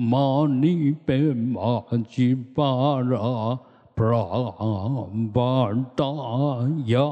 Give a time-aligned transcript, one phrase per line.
[0.00, 3.58] मानी पे माझी पारा
[3.96, 7.04] प्राण बाटाया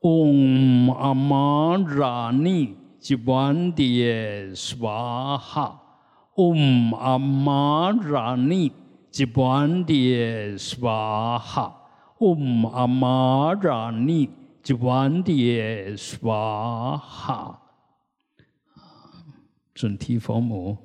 [0.00, 4.48] 嗡阿玛拉尼吉瓦迪耶
[4.80, 5.78] 哇哈，
[6.36, 8.72] 嗡阿玛拉尼。
[9.12, 11.74] Jivandi Swaha。
[12.18, 14.28] Om Amarani
[14.64, 17.58] Jivandi Swaha。
[19.74, 20.78] 准提佛母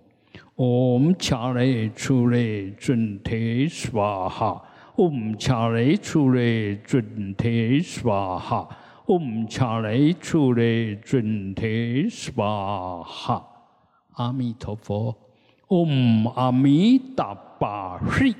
[0.55, 4.61] ，Om Chare Chure Junte Swaha。
[4.97, 8.67] Om Chare Chure Junte Swaha。
[9.05, 13.41] Om Chare Chure Junte Swaha。
[14.15, 15.15] 阿弥陀佛
[15.67, 18.35] ，Om 阿弥达巴嘿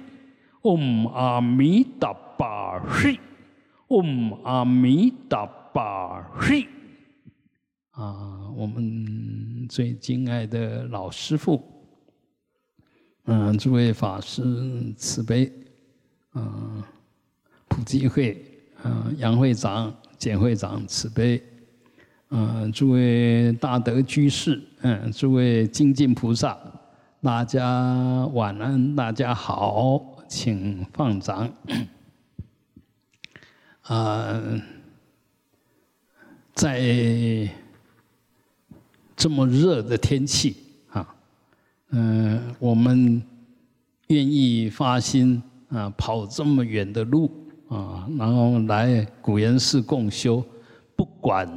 [0.62, 3.20] ，Om 阿弥达巴嘿
[3.88, 6.68] ，Om 阿弥达巴嘿。
[7.92, 11.64] 啊，我们最敬爱的老师傅，
[13.26, 14.44] 嗯，诸位法师
[14.96, 15.52] 慈悲，
[16.36, 16.84] 嗯，
[17.68, 18.40] 普济会，
[18.84, 21.42] 嗯，杨会长、简会长慈悲，
[22.30, 26.56] 嗯，诸位大德居士，嗯，诸位精进菩萨，
[27.20, 31.52] 大家晚安，大家好，请放掌。
[33.82, 34.40] 啊，
[36.54, 37.50] 在
[39.16, 40.58] 这么热的天气
[40.92, 41.16] 啊，
[41.90, 43.20] 嗯，我们
[44.10, 47.32] 愿意发心啊，跑这么远的路
[47.68, 50.46] 啊，然后来古岩寺共修，
[50.96, 51.50] 不管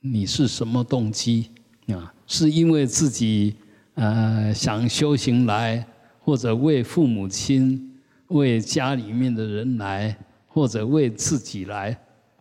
[0.00, 1.50] 你是什么动机
[1.88, 3.56] 啊，是因为自己
[4.00, 5.84] 呃想修行来，
[6.20, 7.94] 或者为父母亲、
[8.28, 10.16] 为家里面的人来，
[10.48, 11.94] 或者为自己来，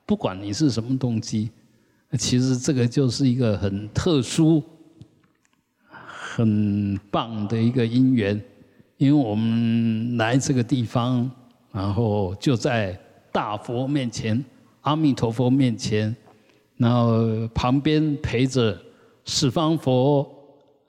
[0.05, 1.49] 不管你是什么动机。
[2.17, 4.63] 其实这个就是一个很特殊、
[5.89, 8.41] 很棒的一个因缘，
[8.95, 11.29] 因为我们来这个地方，
[11.73, 12.97] 然后就在
[13.33, 14.41] 大佛面前、
[14.81, 16.15] 阿弥陀佛面前，
[16.77, 18.81] 然后旁边陪着
[19.25, 20.25] 十方佛，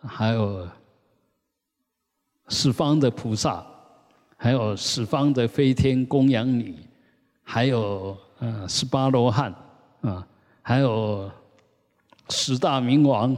[0.02, 0.68] 还有
[2.48, 3.64] 十方的菩萨，
[4.36, 6.76] 还有十方的飞天供养你，
[7.42, 9.54] 还有呃十八罗汉
[10.00, 10.26] 啊，
[10.62, 11.30] 还有
[12.28, 13.36] 十大明王，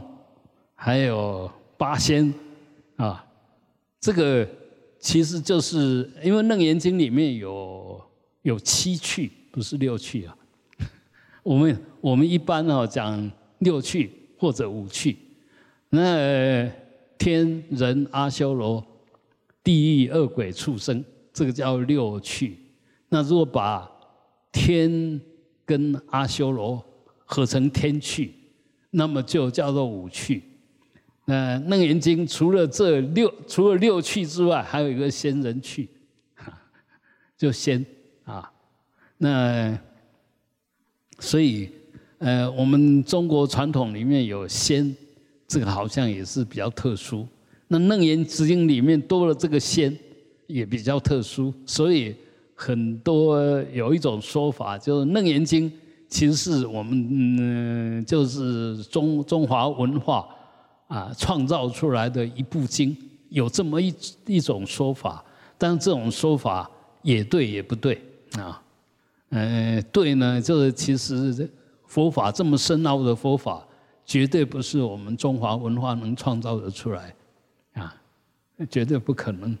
[0.75, 2.33] 还有八仙
[2.97, 3.25] 啊，
[3.99, 4.47] 这个。
[5.03, 8.01] 其实就是因为《楞严经》里面有
[8.43, 10.33] 有七趣，不是六趣啊。
[11.43, 15.17] 我们我们一般哦讲六趣或者五趣，
[15.95, 16.67] 那
[17.19, 18.83] 天人阿修罗、
[19.63, 22.57] 地狱恶鬼畜生，这个叫六趣。
[23.09, 23.87] 那如果把
[24.51, 25.21] 天
[25.63, 26.83] 跟阿修罗
[27.25, 28.33] 合成天趣，
[28.89, 30.41] 那么就叫做五趣。
[31.25, 35.87] 那《楞严经》除了这六，除了六趣之外，还有一个仙人趣，
[37.37, 37.85] 就仙
[38.23, 38.51] 啊。
[39.19, 39.77] 那
[41.19, 41.69] 所以，
[42.17, 44.95] 呃，我们中国传统里面有仙，
[45.53, 47.27] 这个好像也是比较特殊。
[47.67, 49.95] 那《楞严经》里面多了这个仙，
[50.47, 51.53] 也比较特殊。
[51.65, 52.15] 所以
[52.55, 53.39] 很多
[53.71, 55.69] 有一种说法，就是《楞严经》
[56.07, 60.27] 其实是我们嗯，就是中中华文化。
[60.87, 62.95] 啊，创造出来的一部经，
[63.29, 63.91] 有这么一
[64.27, 65.23] 一种说法，
[65.57, 66.69] 但是这种说法
[67.01, 67.99] 也对也不对
[68.33, 68.61] 啊。
[69.29, 71.49] 嗯，对呢，就是其实
[71.87, 73.65] 佛法这么深奥的佛法，
[74.05, 77.15] 绝对不是我们中华文化能创造的出来
[77.73, 77.95] 啊，
[78.69, 79.57] 绝对不可能。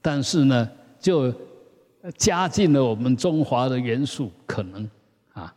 [0.00, 1.32] 但是呢，就
[2.16, 4.90] 加进了我们中华的元素，可能
[5.32, 5.54] 啊，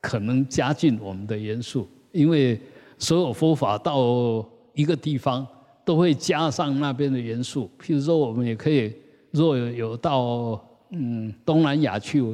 [0.00, 2.60] 可能加进我们的元素，因为。
[2.98, 4.42] 所有佛法到
[4.72, 5.46] 一个地方，
[5.84, 7.70] 都会加上那边的元素。
[7.78, 8.90] 譬如说，我们也可以，
[9.32, 10.58] 若有有到
[10.88, 12.24] 嗯东南亚去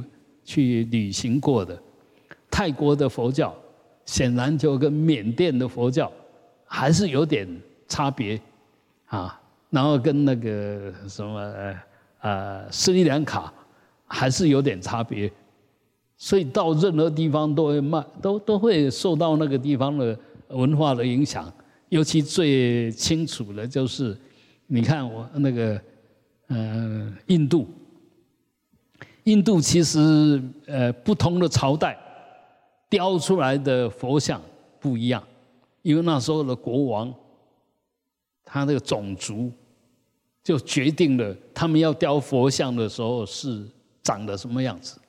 [0.45, 1.77] 去旅行过的，
[2.49, 3.53] 泰国的佛教，
[4.05, 6.11] 显然就跟缅甸的佛教
[6.65, 7.49] 还是有点
[7.89, 8.41] 差别
[9.07, 9.41] 啊。
[9.71, 11.41] 然后跟那个什么
[12.21, 13.53] 呃斯里兰卡
[14.07, 15.31] 还是有点差别。
[16.17, 20.19] 所以到任何地方都会慢，都都会受到那个地方的。
[20.53, 21.51] 文化的影响，
[21.89, 24.15] 尤其最清楚的就是，
[24.67, 25.81] 你看我那个，
[26.49, 27.67] 呃，印度，
[29.25, 31.99] 印度其实呃不同的朝代
[32.93, 34.39] 雕出来的佛像
[34.79, 35.25] 不一样，
[35.81, 37.11] 因为那时候的国王，
[38.45, 39.51] 他那个种族
[40.45, 43.67] 就决定了他们要雕佛像的时候是
[44.03, 45.01] 长得什么样子，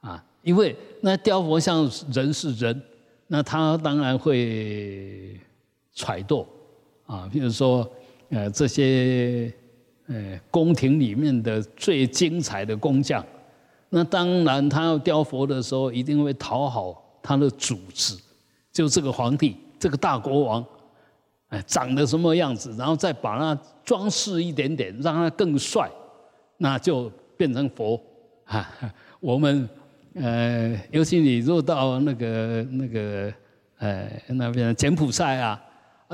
[0.00, 2.80] 啊，因为那雕佛像人是人。
[3.28, 5.36] 那他当然会
[5.92, 6.46] 揣度
[7.06, 7.84] 啊，比如说，
[8.28, 9.52] 呃，这些
[10.06, 13.26] 呃宫廷里面的最精彩的工匠，
[13.88, 18.16] 那当然他要雕佛的时候，一定会讨好他的主子，
[18.72, 20.64] 就这个皇帝，这个大国王，
[21.48, 25.90] 哎，长得什么样子，然后再把它装饰一点点，让他更帅，
[26.58, 28.00] 那就变成佛
[28.44, 28.70] 啊，
[29.20, 29.68] 我们。
[30.18, 33.30] 呃，尤其你若到那个那个
[33.76, 35.62] 呃那边柬埔寨啊，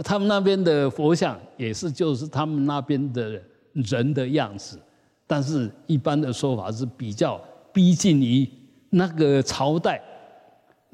[0.03, 3.41] 他们那边的佛像也是就是他们那边的
[3.75, 4.77] 人的样子，
[5.25, 7.41] 但是一般的说法是比较
[7.73, 8.45] 逼近于
[8.91, 10.03] 那个朝代，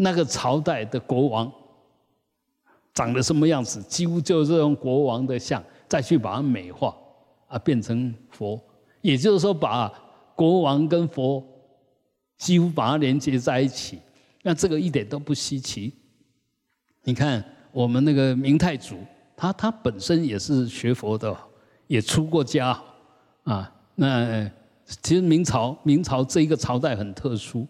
[0.00, 1.52] 那个朝代的国王
[2.94, 6.96] 长得什么样子，几乎就是用国王的像再去把它美化
[7.48, 8.58] 啊，变成佛，
[9.02, 9.92] 也就是说把
[10.34, 11.44] 国王跟佛。
[12.38, 13.98] 几乎把它连接在一起，
[14.44, 15.92] 那这个一点都不稀奇。
[17.02, 18.96] 你看我们那个明太祖，
[19.36, 21.36] 他他本身也是学佛的，
[21.88, 22.80] 也出过家
[23.42, 23.68] 啊。
[23.96, 24.48] 那
[25.02, 27.66] 其实明朝明朝这一个朝代很特殊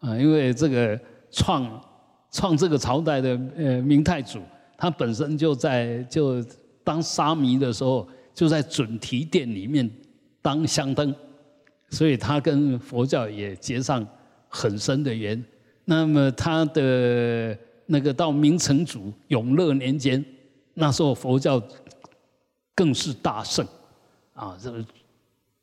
[0.00, 1.00] 啊，因为这个
[1.34, 1.84] 创
[2.30, 4.40] 创这个朝代的呃明太祖，
[4.78, 6.42] 他本身就在就
[6.82, 9.90] 当沙弥的时候，就在准提殿里面
[10.40, 11.14] 当香灯。
[11.90, 14.04] 所以他跟佛教也结上
[14.48, 15.42] 很深的缘。
[15.84, 20.24] 那么他的那个到明成祖永乐年间，
[20.72, 21.62] 那时候佛教
[22.74, 23.64] 更是大盛，
[24.32, 24.84] 啊，这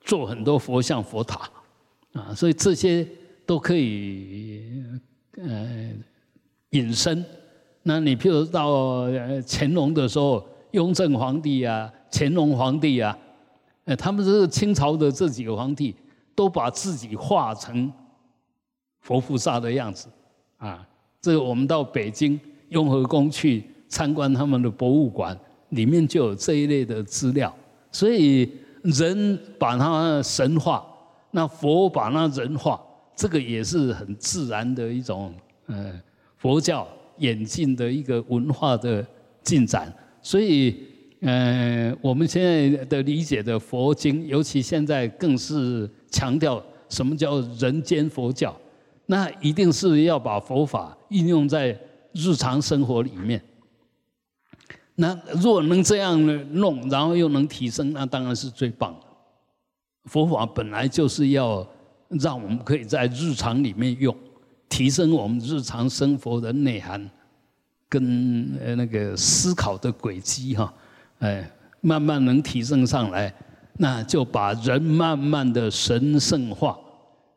[0.01, 1.49] 做很多佛像佛塔，
[2.13, 3.05] 啊，所以这些
[3.45, 4.80] 都可以
[5.37, 5.91] 呃
[6.71, 7.23] 隐身。
[7.83, 9.05] 那你譬如到
[9.47, 13.17] 乾隆的时候，雍正皇帝啊，乾隆皇帝啊，
[13.85, 15.95] 呃，他们这个清朝的这几个皇帝。
[16.33, 17.91] 都把自己画成
[19.01, 20.07] 佛菩萨的样子，
[20.57, 20.87] 啊，
[21.19, 25.37] 这个我们到北京雍和宫去参观他们的博物馆，
[25.69, 27.53] 里面就有这一类的资料。
[27.91, 28.49] 所以，
[28.81, 30.83] 人把它神化，
[31.31, 32.81] 那佛把它人化，
[33.15, 35.33] 这个也是很自然的一种，
[35.67, 36.01] 呃，
[36.37, 36.87] 佛教
[37.17, 39.05] 演进的一个文化的
[39.43, 39.93] 进展。
[40.21, 40.75] 所以，
[41.21, 48.55] 呃，我们现在的理解的佛经，尤其现在更是强调什么叫人间佛教，
[49.05, 51.77] 那一定是要把佛法应用在
[52.13, 53.41] 日常生活里面。
[54.95, 56.19] 那若能这样
[56.53, 59.05] 弄，然后又能提升，那当然是最棒的。
[60.05, 61.67] 佛法本来就是要
[62.19, 64.15] 让我们可以在日常里面用，
[64.67, 67.09] 提升我们日常生活的内涵
[67.87, 70.73] 跟呃那个思考的轨迹哈，
[71.19, 71.51] 哎，
[71.81, 73.33] 慢慢能提升上来，
[73.77, 76.77] 那就把人慢慢的神圣化，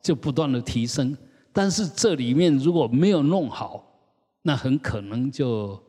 [0.02, 1.16] 就不断的提升。
[1.52, 3.85] 但是这里面如果没有弄好，
[4.43, 5.83] 那很可能就。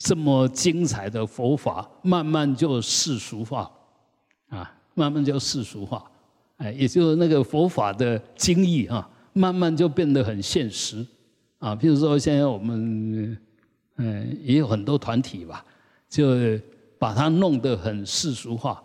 [0.00, 3.68] 这么精彩的佛法，慢慢就世俗化，
[4.48, 6.08] 啊，慢慢就世俗化，
[6.58, 11.04] 哎，也就是那个佛法的精义啊，慢慢就变得很现实，
[11.58, 13.38] 啊，譬如说现在我们，
[13.96, 15.64] 嗯，也有很多团体吧，
[16.08, 16.34] 就
[16.98, 18.82] 把它弄得很世俗化，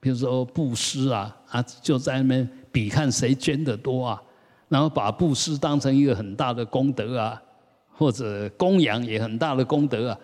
[0.00, 4.22] 比如说布施啊，啊，就在那边比看谁捐的多啊，
[4.68, 7.42] 然后把布施当成一个很大的功德啊，
[7.90, 10.18] 或者供养也很大的功德啊。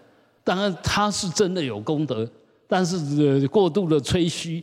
[0.45, 2.31] 当然他是真的有功德，
[2.69, 4.63] 但是过度的吹嘘，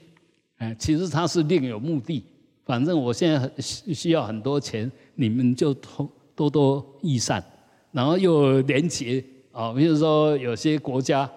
[0.61, 2.23] 哎，其实他是另有目的。
[2.63, 7.43] 反正我现在很需要很多钱，你们就多多多益善，
[7.91, 9.73] 然后又廉洁啊。
[9.73, 11.27] 比如说有些国家，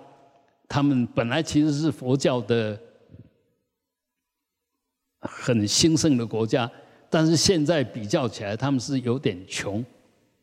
[0.68, 2.78] 他们本来其实是佛教的
[5.20, 6.70] 很兴盛的国家，
[7.08, 9.82] 但是现在比较起来，他们是有点穷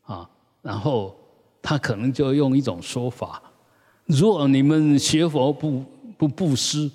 [0.02, 0.28] 啊。
[0.60, 1.16] 然后
[1.62, 3.40] 他可能就用一种说法。
[4.06, 5.84] 如果你们学佛不
[6.18, 6.90] 不布施，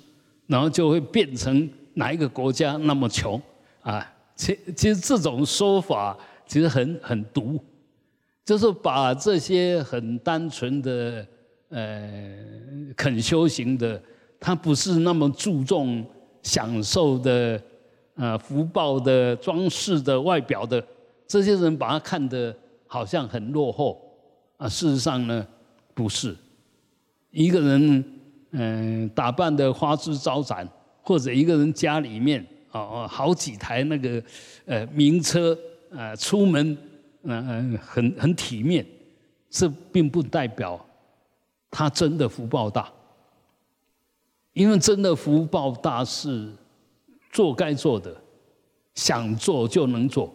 [0.48, 3.40] 然后就会变成哪一个国家那么穷
[3.82, 4.04] 啊？
[4.34, 7.62] 其其实这种说法其实很很毒，
[8.44, 11.26] 就是把这些很单纯的
[11.68, 12.34] 呃
[12.96, 14.00] 肯修行的，
[14.40, 16.04] 他不是那么注重
[16.42, 17.60] 享受的
[18.14, 20.82] 呃福报的装饰的外表的
[21.26, 24.00] 这些人，把他看得好像很落后
[24.56, 24.68] 啊。
[24.68, 25.46] 事实上呢，
[25.94, 26.34] 不是。
[27.30, 28.02] 一个人，
[28.50, 30.68] 嗯，打扮的花枝招展，
[31.02, 34.22] 或者一个人家里面，哦哦，好几台那个，
[34.64, 35.56] 呃，名车，
[35.90, 36.76] 呃，出门，
[37.22, 38.86] 嗯嗯，很很体面，
[39.50, 40.82] 这并不代表
[41.70, 42.90] 他真的福报大。
[44.54, 46.50] 因为真的福报大是
[47.30, 48.16] 做该做的，
[48.94, 50.34] 想做就能做，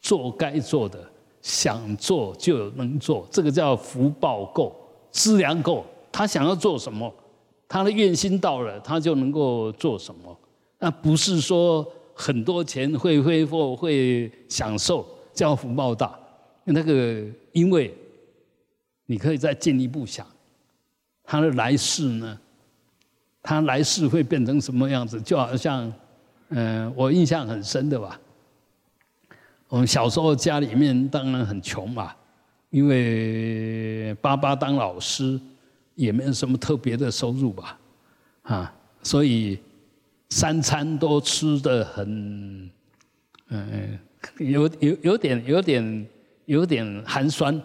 [0.00, 1.10] 做该做的，
[1.42, 4.74] 想做就能做，这个叫福报够，
[5.10, 5.84] 资粮够。
[6.16, 7.12] 他想要做什么，
[7.68, 10.34] 他的愿心到了，他就能够做什么。
[10.78, 16.18] 那不是说很多钱会挥霍、会享受叫福报大。
[16.64, 17.94] 那个，因为
[19.04, 20.26] 你可以再进一步想，
[21.22, 22.40] 他的来世呢？
[23.42, 25.20] 他来世会变成什么样子？
[25.20, 25.92] 就好像，
[26.48, 28.18] 嗯，我印象很深的吧。
[29.68, 32.14] 我们小时候家里面当然很穷嘛，
[32.70, 35.38] 因为爸爸当老师。
[35.96, 37.78] 也没有什么特别的收入吧，
[38.42, 39.58] 啊，所以
[40.28, 42.70] 三餐都吃的很，
[43.48, 43.98] 嗯，
[44.38, 46.06] 有有有点有点
[46.44, 47.58] 有点寒酸，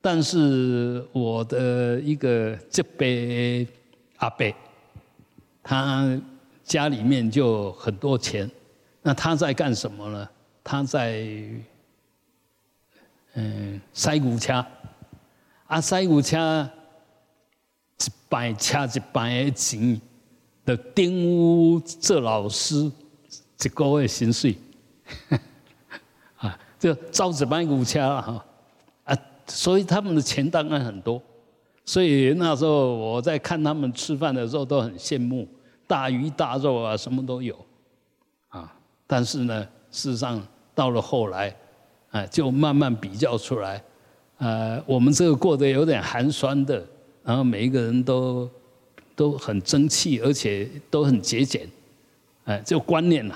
[0.00, 3.68] 但是我的一个这辈
[4.16, 4.50] 阿伯，
[5.62, 6.18] 他
[6.64, 8.50] 家里面就很多钱，
[9.02, 10.28] 那他在干什么呢？
[10.64, 11.22] 他在
[13.34, 14.64] 嗯塞骨车，
[15.66, 16.66] 啊塞骨车。
[17.98, 20.00] 一摆车一摆的钱，
[20.64, 22.90] 的顶屋做老师
[23.62, 24.54] 一个月薪水，
[26.36, 28.44] 啊，就招一班牛车哈，
[29.04, 31.22] 啊，所以他们的钱当然很多，
[31.86, 35.48] 所以那时候我在看他们吃饭的时候都很羡慕，
[35.86, 37.56] 大鱼大肉啊，什么都有，
[38.48, 38.70] 啊，
[39.06, 41.56] 但是呢，事实上到了后来，
[42.10, 43.82] 啊，就慢慢比较出来，
[44.36, 46.86] 呃，我们这个过得有点寒酸的。
[47.26, 48.48] 然后每一个人都
[49.16, 51.68] 都很争气，而且都很节俭，
[52.44, 53.34] 哎，就观念呐，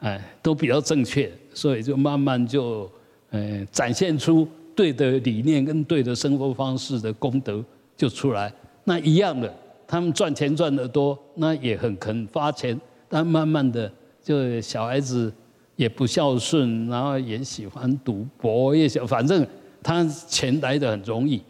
[0.00, 2.90] 哎，都比较正确，所以就慢慢就，
[3.28, 7.62] 嗯，展现出对的理念跟对的生活方式的功德
[7.98, 8.50] 就出来。
[8.84, 9.54] 那一样的，
[9.86, 12.80] 他们赚钱赚得多，那也很肯发钱，
[13.10, 13.92] 但慢慢的
[14.22, 15.30] 就小孩子
[15.76, 19.46] 也不孝顺，然后也喜欢赌博，也想反正
[19.82, 21.42] 他钱来的很容易，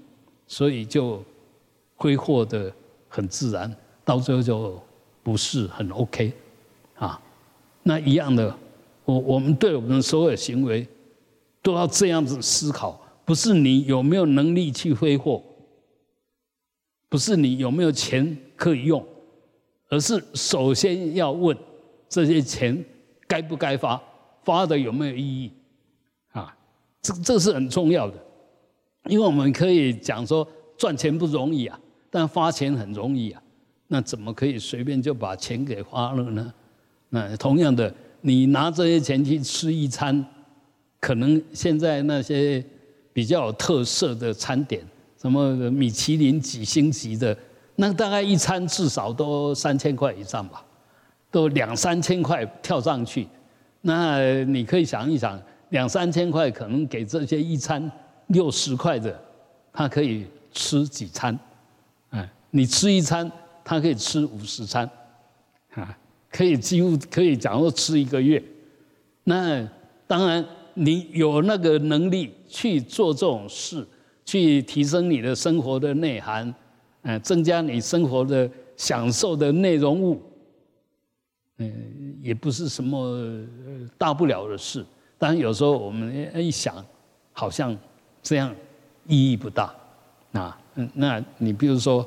[0.48, 1.22] 所以就。
[1.98, 2.72] 挥霍的
[3.08, 3.70] 很自然，
[4.04, 4.80] 到最后就
[5.22, 6.32] 不是很 OK，
[6.94, 7.20] 啊
[7.82, 8.56] 那一样的，
[9.04, 10.86] 我我们对我们的所有行为
[11.60, 15.42] 都要这样子思考，不是你有没有能力去挥霍，
[17.08, 19.04] 不是你有没有钱可以用，
[19.88, 21.56] 而是首先要问
[22.08, 22.84] 这些钱
[23.26, 24.00] 该不该发，
[24.44, 25.52] 发的有没有意义
[26.30, 26.56] 啊？
[27.02, 28.14] 这这是很重要的，
[29.08, 31.78] 因为我们可以讲说赚钱不容易啊，
[32.10, 33.42] 但花钱很容易啊，
[33.88, 36.52] 那怎么可以随便就把钱给花了呢？
[37.10, 40.24] 那同样的，你拿这些钱去吃一餐，
[41.00, 42.64] 可能现在那些
[43.12, 44.82] 比较有特色的餐点，
[45.20, 47.36] 什么米其林几星级的，
[47.76, 50.64] 那大概一餐至少都三千块以上吧，
[51.30, 53.26] 都两三千块跳上去。
[53.80, 57.90] 那你可以想一想，两三千块可能给这些一餐
[58.28, 59.18] 六十块的，
[59.72, 61.38] 他可以吃几餐？
[62.48, 63.30] 哎，你吃一餐，
[63.64, 64.88] 他可以吃五十餐，
[65.74, 65.96] 啊。
[66.30, 68.40] 可以几乎可以讲说吃一个月，
[69.24, 69.66] 那
[70.06, 73.84] 当然你有那个能力去做这种事，
[74.26, 76.54] 去提升你的生活的内涵，
[77.00, 80.20] 嗯，增加你生活的享受的内容物，
[81.56, 83.18] 嗯，也不是什么
[83.96, 84.84] 大不了的事。
[85.16, 86.84] 当然有时候我们一想，
[87.32, 87.74] 好像
[88.22, 88.54] 这样
[89.06, 89.74] 意义不大，
[90.32, 92.06] 啊，嗯，那你比如说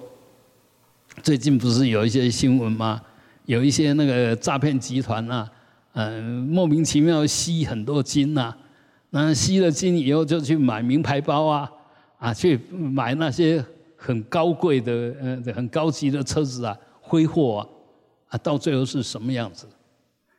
[1.21, 3.01] 最近不是有一些新闻吗？
[3.45, 5.51] 有一些那个诈骗集团啊，
[5.93, 8.55] 嗯，莫名其妙吸很多金呐，
[9.09, 11.71] 那吸了金以后就去买名牌包啊，
[12.17, 13.63] 啊，去买那些
[13.95, 17.67] 很高贵的、呃，很高级的车子啊，挥霍啊，
[18.29, 19.67] 啊，到最后是什么样子？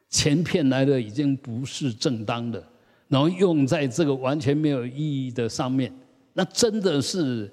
[0.08, 2.62] 钱骗来的已经不是正当的，
[3.08, 5.92] 然后用在这个完全没有意义的上面，
[6.32, 7.52] 那真的是，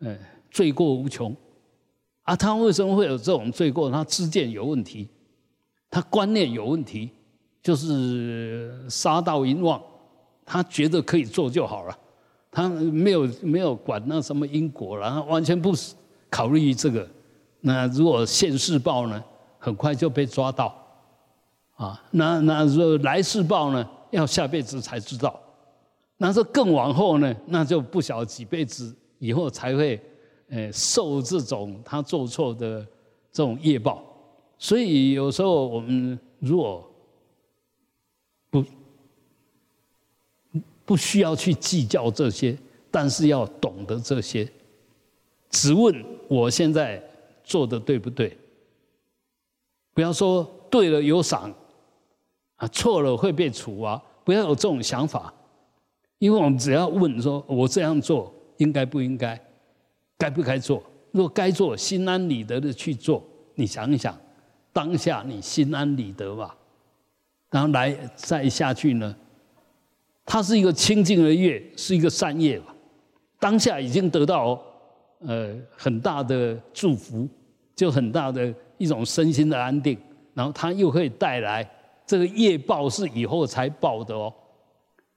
[0.00, 0.16] 嗯，
[0.50, 1.36] 罪过无穷。
[2.24, 3.90] 啊，他为什么会有这种罪过？
[3.90, 5.06] 他知见有问题，
[5.90, 7.10] 他观念有问题，
[7.62, 9.80] 就是杀盗淫妄，
[10.44, 11.98] 他觉得可以做就好了，
[12.50, 15.74] 他没有没有管那什么因果了，他完全不
[16.30, 17.06] 考虑这个。
[17.60, 19.22] 那如果现世报呢，
[19.58, 20.74] 很快就被抓到，
[21.74, 25.38] 啊，那那如果来世报呢，要下辈子才知道，
[26.16, 30.00] 那这更往后呢，那就不晓几辈子以后才会。
[30.48, 32.86] 呃，受这种他做错的
[33.32, 34.04] 这种业报，
[34.58, 36.88] 所以有时候我们如果
[38.50, 38.64] 不
[40.84, 42.56] 不需要去计较这些，
[42.90, 44.46] 但是要懂得这些，
[45.50, 47.02] 只问我现在
[47.42, 48.36] 做的对不对？
[49.94, 51.52] 不要说对了有赏，
[52.56, 54.02] 啊错了会被处啊！
[54.24, 55.32] 不要有这种想法，
[56.18, 59.40] 因为我们只要问说，我这样做应该不应该？
[60.18, 60.82] 该不该做？
[61.12, 63.22] 如果该做，心安理得的去做。
[63.54, 64.18] 你想一想，
[64.72, 66.56] 当下你心安理得吧。
[67.50, 69.14] 然后来再下去呢？
[70.24, 72.74] 它是一个清净的业，是一个善业吧。
[73.38, 74.60] 当下已经得到
[75.20, 77.28] 呃很大的祝福，
[77.76, 79.96] 就很大的一种身心的安定。
[80.32, 81.68] 然后它又会带来
[82.04, 84.32] 这个业报是以后才报的哦。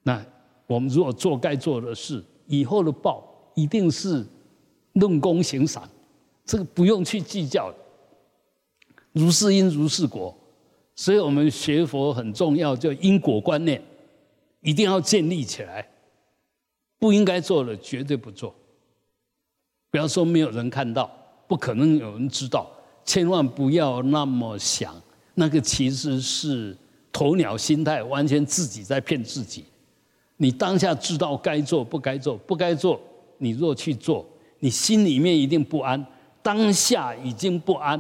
[0.04, 0.24] 那
[0.68, 4.24] 我们如果做该做的事，以后的报一定是。
[5.00, 5.88] 论功行赏，
[6.46, 7.74] 这个不用去计较，
[9.12, 10.36] 如是因如是果，
[10.96, 13.82] 所以我们学佛很重要，就因果观念
[14.62, 15.88] 一定要建立起来，
[17.00, 18.54] 不应该做的绝对不做，
[19.92, 21.10] 不要说没有人看到，
[21.48, 22.70] 不可能有人知道，
[23.06, 25.00] 千万不要那么想，
[25.36, 26.76] 那个其实是
[27.12, 29.66] 鸵鸟心态，完全自己在骗自己。
[30.38, 33.00] 你当下知道该做不该做，不该做，
[33.38, 34.26] 你若去做。
[34.60, 36.04] 你心里面一定不安，
[36.42, 38.00] 当下已经不安，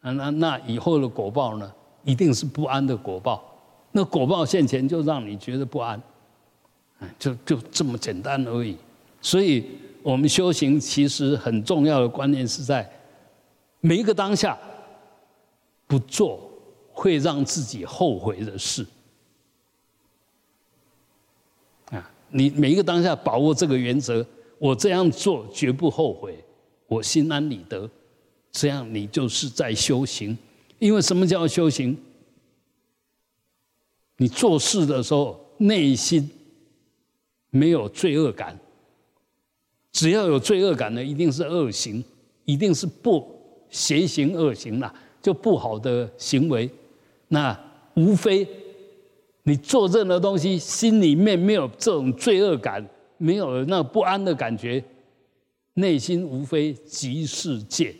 [0.00, 1.72] 啊，那那以后的果报呢，
[2.04, 3.42] 一定是不安的果报。
[3.92, 5.98] 那果报现前就让你觉得不安，
[7.18, 8.76] 就就这么简单而已。
[9.22, 9.64] 所以，
[10.02, 12.86] 我们修行其实很重要的观念是在
[13.80, 14.58] 每一个当下
[15.86, 16.50] 不做
[16.92, 18.86] 会让自己后悔的事。
[21.90, 24.26] 啊，你每一个当下把握这个原则。
[24.64, 26.42] 我这样做绝不后悔，
[26.86, 27.86] 我心安理得，
[28.50, 30.34] 这样你就是在修行。
[30.78, 31.94] 因为什么叫修行？
[34.16, 36.30] 你做事的时候内心
[37.50, 38.58] 没有罪恶感，
[39.92, 42.02] 只要有罪恶感的，一定是恶行，
[42.46, 43.22] 一定是不
[43.68, 46.70] 邪行恶行啦，就不好的行为。
[47.28, 47.54] 那
[47.96, 48.48] 无非
[49.42, 52.82] 你做任何东西，心里面没有这种罪恶感。
[53.16, 54.82] 没有了那不安的感觉，
[55.74, 57.94] 内心无非即是戒。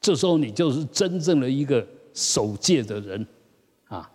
[0.00, 3.26] 这时候你就是真正的一个守戒的人，
[3.88, 4.08] 啊，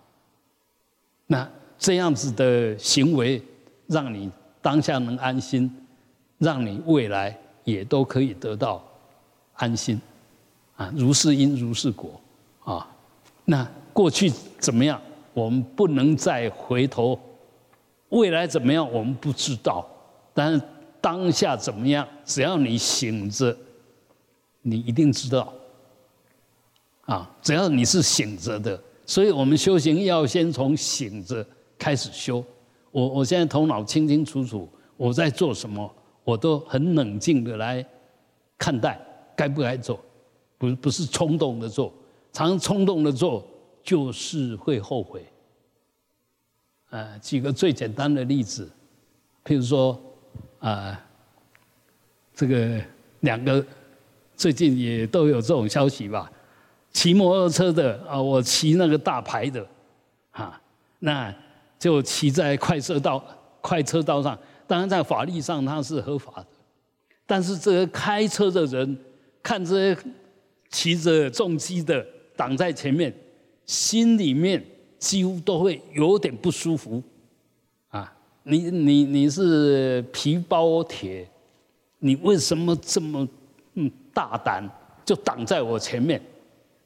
[1.28, 3.42] 那这样子的行为，
[3.88, 4.32] 让你
[4.62, 5.70] 当下能安心，
[6.38, 8.82] 让你未来也都可以得到
[9.54, 10.00] 安心，
[10.76, 12.22] 啊，如是因如是果，
[12.64, 12.88] 啊，
[13.44, 15.02] 那过去怎么样，
[15.34, 17.20] 我们不能再回头；
[18.10, 19.88] 未来怎么样，我们不知道。
[20.34, 20.62] 但是
[21.00, 23.56] 当下怎么样，只要你醒着，
[24.62, 25.54] 你一定知道。
[27.06, 31.46] 啊，只要你是醒着的，所以我们修行要先从醒着
[31.78, 32.44] 开始修。
[32.92, 37.86] 我我现在头脑清清楚楚，我在做什么，我都很冷静的来
[38.58, 39.00] 看待
[39.36, 40.00] 该不该做，
[40.58, 41.92] 不不是冲动的做，
[42.32, 43.46] 常冲动的做
[43.84, 45.26] 就是会后悔。
[46.92, 48.70] 呃，举个最简单的例子，
[49.44, 50.00] 譬如说，
[50.62, 50.98] 啊，
[52.34, 52.80] 这个
[53.20, 53.64] 两个
[54.38, 56.32] 最近也都有这种消息吧。
[56.94, 59.68] 骑摩托车的啊，我骑那个大牌的，
[60.30, 60.62] 哈，
[61.00, 61.34] 那
[61.80, 63.24] 就骑在快车道、
[63.60, 64.38] 快车道上。
[64.68, 66.48] 当然，在法律上它是合法的，
[67.26, 68.98] 但是这个开车的人
[69.42, 70.02] 看这些
[70.70, 73.14] 骑着重机的挡在前面，
[73.66, 74.64] 心里面
[75.00, 77.02] 几乎都会有点不舒服。
[78.44, 81.28] 你你你是皮包铁，
[82.00, 83.28] 你为什么这么
[83.76, 84.68] 嗯大胆，
[85.06, 86.22] 就挡在我前面？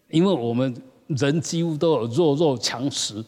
[0.09, 0.75] 因为我们
[1.07, 3.23] 人几乎都有弱肉强食，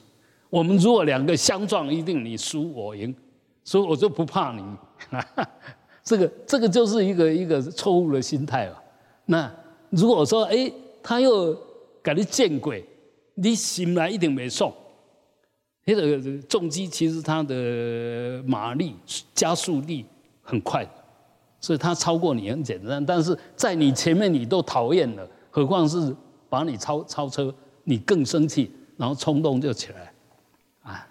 [0.50, 3.16] 我们如果两个相撞，一定你输我赢，
[3.64, 4.64] 所以我就不怕你。
[6.04, 8.84] 这个这个就是一个一个错误的心态啊。
[9.26, 9.52] 那
[9.90, 11.58] 如果说哎，他又
[12.04, 12.86] 给你见鬼，
[13.36, 14.74] 你醒来一定没送。
[15.96, 18.96] 那个重机其实它的马力
[19.34, 20.06] 加速力
[20.42, 20.88] 很快，
[21.60, 23.06] 所以它超过你很简单。
[23.06, 26.16] 但是在你前面你都讨厌了，何况是。
[26.50, 30.14] 把你超超车，你更生气，然后冲动就起来，
[30.82, 31.06] 啊！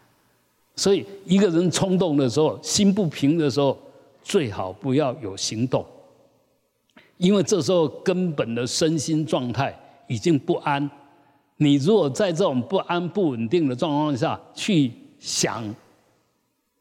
[0.75, 3.77] 所以一个人冲动的时候，心不平的时候，
[4.23, 5.85] 最好不要有行动，
[7.19, 10.91] 因为这时候根本的身心状态已经不安。
[11.57, 15.63] 你如果在这种不安、不稳定的状况下去想，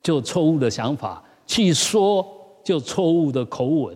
[0.02, 2.26] 就错误的想法；去说，
[2.64, 3.96] 就错误的口吻；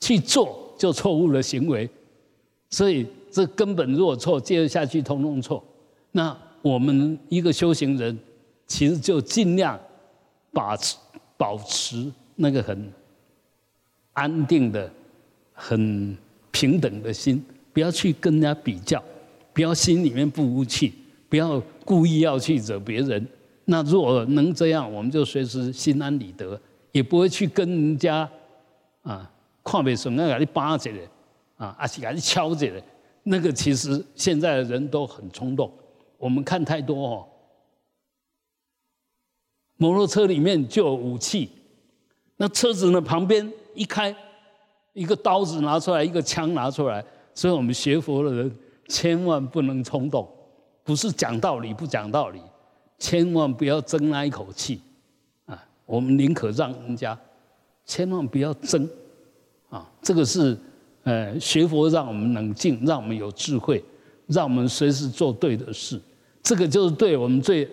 [0.00, 1.88] 去做，就错误的行为。
[2.70, 3.06] 所以。
[3.30, 5.62] 这根本若错，接着下去通通错。
[6.12, 8.18] 那我们一个修行人，
[8.66, 9.78] 其实就尽量
[10.50, 10.96] 把持、
[11.36, 12.90] 保持那个很
[14.14, 14.90] 安定的、
[15.52, 16.16] 很
[16.50, 19.00] 平等的心，不要去跟人家比较，
[19.58, 20.94] 不要心里面不服气，
[21.28, 23.26] 不要故意要去惹别人。
[23.64, 26.58] 那如果能这样，我们就随时心安理得，
[26.92, 28.18] 也不会去跟人家
[29.02, 29.28] 啊，
[29.64, 31.00] 看不顺眼，给你巴起来
[31.56, 32.80] 啊，还是给你敲起来。
[33.24, 35.68] 那个其实现在的人都很冲动，
[36.18, 37.26] 我们看太多哦。
[39.76, 41.50] 摩托车里面就有武器，
[42.36, 44.14] 那车子呢旁边一开，
[44.92, 48.56] 一个刀子拿出来，一个枪拿出来，所以我们学佛的人
[48.88, 50.28] 千万不能冲动，
[50.82, 52.40] 不是讲道理不讲道理，
[52.98, 54.80] 千万不要争那一口气
[55.46, 55.62] 啊！
[55.86, 57.16] 我们宁可让人家，
[57.84, 58.88] 千万不要争
[59.68, 59.88] 啊！
[60.02, 60.58] 这个是。
[61.04, 63.82] 呃，学佛让我们冷静，让我们有智慧，
[64.26, 65.98] 让我们随时做对的事，
[66.42, 67.66] 这个就是对我们最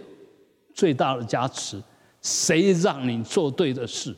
[0.74, 1.82] 最大的加持。
[2.22, 4.16] 谁让你做对的事？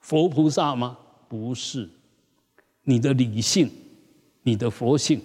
[0.00, 0.98] 佛菩萨吗？
[1.28, 1.88] 不是，
[2.82, 3.70] 你的理性，
[4.44, 5.20] 你的佛性，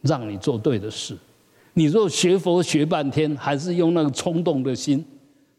[0.00, 1.14] 让你做对的事。
[1.74, 5.04] 你若学佛学半天，还是用那个冲动的心，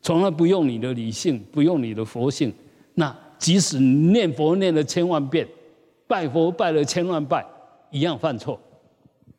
[0.01, 2.51] 从来不用你的理性，不用你的佛性，
[2.95, 3.15] 那。
[3.38, 5.45] 即使念佛念了千万遍，
[6.08, 7.45] 拜佛拜了千万拜，
[7.91, 8.58] 一样犯错，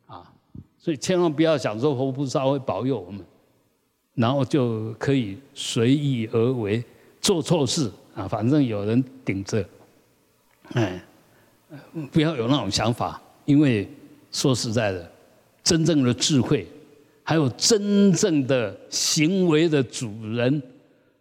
[0.05, 0.31] 啊！
[0.77, 3.25] 所以千万不要想说佛菩萨会保佑我们，
[4.13, 6.81] 然后就可以随意而为，
[7.19, 9.67] 做错事啊，反正有人顶着，
[10.73, 11.03] 哎，
[12.11, 13.89] 不要有那种想法，因为
[14.31, 15.11] 说实在的，
[15.63, 16.67] 真正的智慧，
[17.23, 20.61] 还有真正的行为的主人，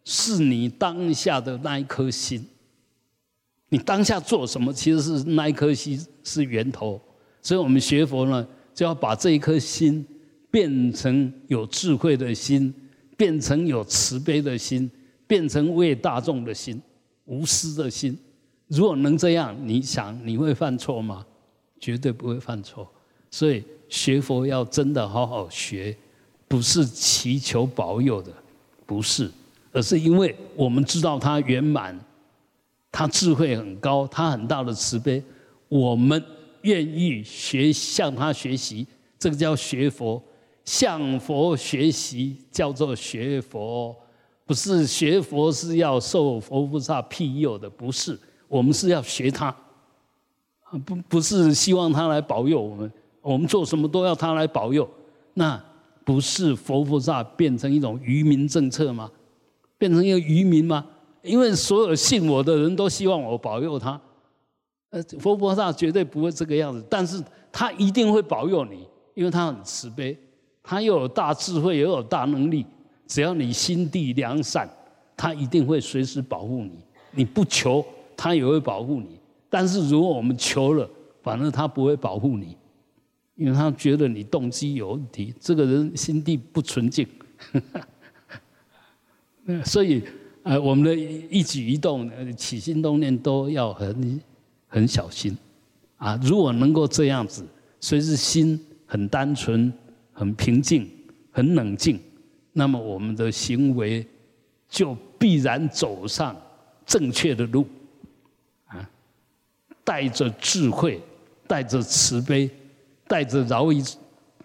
[0.04, 2.46] 是你当下的那一颗心。
[3.68, 7.00] 你当下做什么，其实是那一颗心是源头，
[7.42, 10.06] 所以我们学佛呢，就要把这一颗心
[10.52, 12.72] 变成有智慧的心，
[13.16, 14.88] 变成有慈悲的心，
[15.26, 16.80] 变成为大众的心，
[17.24, 18.16] 无私的心。
[18.68, 21.24] 如果能这样，你想你会犯错吗？
[21.78, 22.88] 绝对不会犯错。
[23.30, 25.96] 所以学佛要真的好好学，
[26.48, 28.32] 不是祈求保佑的，
[28.84, 29.30] 不是，
[29.72, 31.98] 而是因为我们知道他圆满。
[32.92, 35.22] 他智慧很高，他很大的慈悲，
[35.68, 36.22] 我们
[36.62, 38.86] 愿意学向他学习，
[39.18, 40.22] 这个叫学佛，
[40.64, 43.94] 向佛学习叫做学佛，
[44.46, 49.54] 不是学佛是要受佛菩萨庇佑的，不是，我们是要学他，
[50.84, 54.88] 不不是希望他来保佑我们，我们做什么都要他来保佑，
[55.34, 55.62] 那
[56.04, 59.10] 不是佛菩萨变成一种愚民政策吗？
[59.78, 60.86] 变成一个愚民吗？
[61.22, 64.00] 因为所有信我的人都希望我保佑他，
[64.90, 70.16] 呃，佛菩萨绝对不会这个样子，但是他一定会保佑你，因为他很慈悲，
[70.62, 72.64] 他又有大智慧，又有大能力，
[73.08, 74.68] 只要你心地良善，
[75.16, 76.72] 他一定会随时保护你。
[77.10, 77.84] 你不求，
[78.16, 79.18] 他也会保护你。
[79.50, 80.88] 但是如果我们求了，
[81.22, 82.56] 反正他不会保护你，
[83.34, 87.06] 因为他觉得你动机有问题，这个人心地不纯净，
[89.64, 90.02] 所以。
[90.48, 94.20] 呃，我们的一举一动、起心动念都要很
[94.68, 95.36] 很小心
[95.96, 96.16] 啊！
[96.22, 97.44] 如果能够这样子，
[97.80, 99.72] 随时心很单纯、
[100.12, 100.88] 很平静、
[101.32, 101.98] 很冷静，
[102.52, 104.06] 那么我们的行为
[104.68, 106.40] 就必然走上
[106.84, 107.66] 正确的路！
[109.86, 111.00] 带着智慧，
[111.46, 112.50] 带着慈悲，
[113.06, 113.80] 带着饶益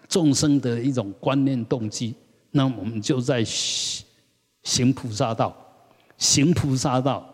[0.08, 2.14] 众生的一种观念动机，
[2.52, 5.56] 那我们就在行菩萨道。
[6.16, 7.28] 行菩萨道，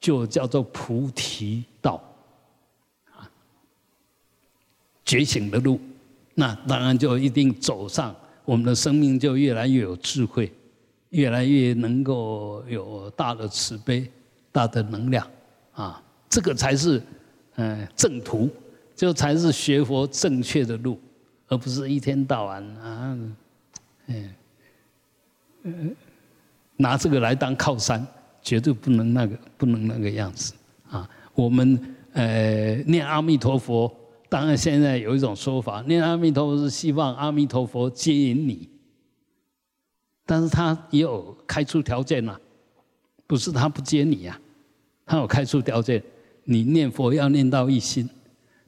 [0.00, 2.02] 就叫做菩提道，
[3.12, 3.28] 啊，
[5.04, 5.78] 觉醒的路，
[6.34, 10.50] 那当然就一定走上我们的生命，就越来越有智慧，
[11.10, 14.10] 越来越能够有大的慈悲、
[14.50, 15.30] 大的能量，
[15.74, 17.02] 啊，这个才是
[17.56, 18.48] 嗯正途，
[18.94, 20.98] 就才是学佛正确的路，
[21.48, 23.18] 而不是一天到晚啊，
[24.06, 24.34] 嗯
[25.62, 25.96] 嗯。
[26.76, 28.04] 拿这个来当靠山，
[28.42, 30.52] 绝对不能那个，不能那个样子
[30.90, 31.08] 啊！
[31.32, 31.78] 我们
[32.12, 33.88] 呃念阿弥陀佛，
[34.28, 38.68] 当然现在有一种说法，念阿弥陀佛是希望阿弥陀佛接引你，
[40.26, 42.36] 但是他也有开出条件呐，
[43.24, 44.36] 不是他不接你呀，
[45.06, 46.02] 他有开出条件，
[46.44, 48.08] 你念佛要念到一心，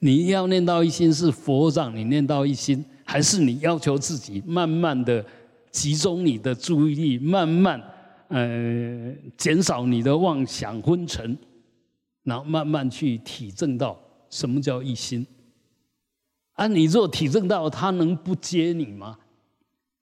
[0.01, 5.25] 你要念到一心是佛让你念到一心，还是你要求自己慢慢的
[5.71, 7.83] 集中你的注意力，慢慢。
[8.29, 11.39] 呃，减少你的妄想昏沉，
[12.25, 13.97] 然后慢慢去体证到
[14.29, 15.25] 什么叫一心。
[16.55, 19.17] 啊，你若体证到，他能不接你吗？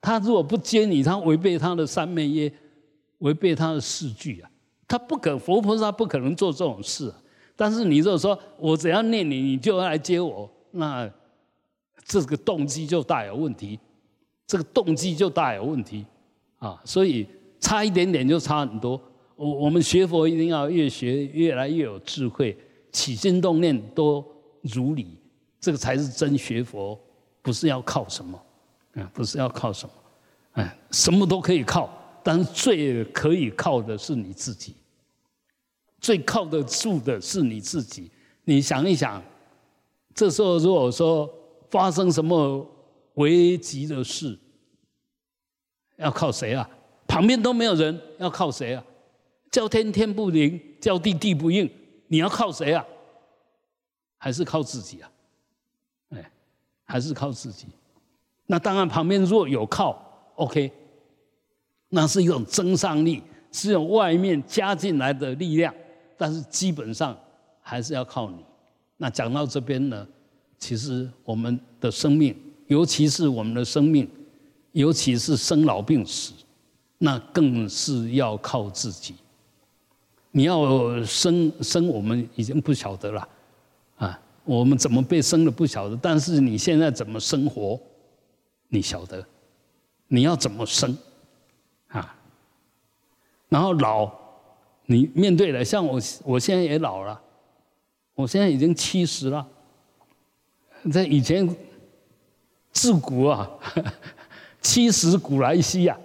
[0.00, 2.50] 他如果不接你，他违背他的三昧耶，
[3.18, 4.50] 违背他的四句啊，
[4.88, 7.16] 他不可，佛菩萨不可能做这种事啊。
[7.56, 11.10] 但是你如果说我只要念你，你就要来接我，那
[12.04, 13.78] 这个动机就大有问题，
[14.46, 16.04] 这个动机就大有问题
[16.58, 17.26] 啊，所以。
[17.60, 19.00] 差一点点就差很多。
[19.36, 22.54] 我我们学佛一定要越学越来越有智慧，
[22.92, 24.22] 起心动念都
[24.60, 25.16] 如理，
[25.58, 26.98] 这个才是真学佛，
[27.40, 28.38] 不是要靠什么，
[28.96, 29.92] 啊，不是要靠什么，
[30.52, 31.88] 哎，什么都可以靠，
[32.22, 34.74] 但是最可以靠的是你自己，
[36.04, 38.10] 最靠得住的是你自己。
[38.44, 39.22] 你想一想，
[40.14, 41.26] 这时候如果说
[41.70, 42.66] 发生什么
[43.14, 44.38] 危急的事，
[45.96, 46.68] 要靠谁啊？
[47.08, 48.84] 旁边都没有人，要靠谁啊？
[49.50, 51.70] 叫天天不灵，叫地地不应，
[52.08, 52.84] 你要靠谁啊？
[54.18, 55.10] 还是靠自己啊？
[56.10, 56.30] 哎，
[56.84, 57.68] 还是靠自己。
[58.44, 60.70] 那当然，旁边若有靠，OK，
[61.88, 65.74] 那是一种增上力，是用外面加进来的力量。
[66.16, 67.16] 但是基本上
[67.60, 68.44] 还是要靠你。
[68.96, 70.06] 那讲到这边呢，
[70.58, 74.08] 其实我们的生命，尤其是我们的生命，
[74.72, 76.32] 尤其是生老病死。
[76.98, 79.14] 那更是要靠自己。
[80.30, 83.28] 你要生生，我们已经不晓得了，
[83.96, 87.78] 啊，我们怎么被生的不晓得，但是你现在怎么生活，
[88.68, 89.22] 你晓得，
[90.08, 90.96] 你要怎么生，
[91.88, 92.16] 啊，
[93.48, 94.10] 然后老，
[94.86, 97.20] 你面对了，像我，我现在也老了，
[98.14, 99.46] 我现在已经七十了，
[100.92, 101.48] 在以前，
[102.70, 103.50] 自古啊，
[104.60, 105.98] 七十古来稀呀。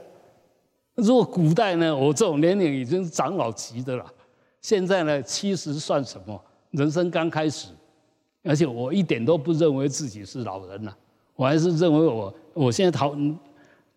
[0.96, 4.06] 如果古代呢，我这种年龄已经长老级的了。
[4.62, 6.42] 现在呢，七十算什么？
[6.72, 7.70] 人生刚开始，
[8.44, 10.98] 而且我一点都不认为自己是老人了。
[11.36, 13.16] 我还是认为我，我现在头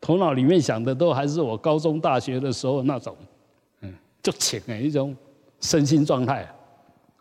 [0.00, 3.16] 头脑里面想的都还是我高中、大学的时候那种，
[4.22, 5.16] 就浅的一种
[5.60, 6.48] 身心状态。